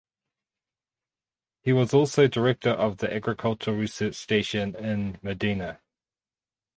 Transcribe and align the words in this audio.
He 1.61 1.73
was 1.73 1.93
also 1.93 2.27
director 2.27 2.71
of 2.71 2.97
the 2.97 3.13
agricultural 3.13 3.77
research 3.77 4.15
station 4.15 4.73
in 4.75 5.19
Modena. 5.21 5.79